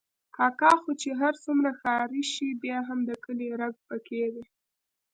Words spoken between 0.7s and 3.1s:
خو چې هر څومره ښاري شي، بیا هم